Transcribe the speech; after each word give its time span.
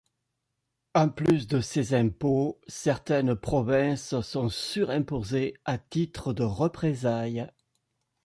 En 0.95 1.09
plus 1.09 1.47
de 1.47 1.61
ces 1.61 1.93
impôts, 1.93 2.59
certaines 2.67 3.35
provinces 3.35 4.19
sont 4.21 4.49
sur-imposées 4.49 5.53
à 5.65 5.77
titre 5.77 6.33
de 6.33 6.41
représailles. 6.41 7.47